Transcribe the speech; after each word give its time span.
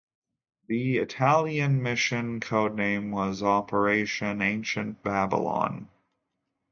The 0.67 0.97
Italian 0.97 1.83
Mission 1.83 2.39
codename 2.39 3.11
was 3.11 3.43
Operation 3.43 4.41
Ancient 4.41 5.03
Babylon. 5.03 5.89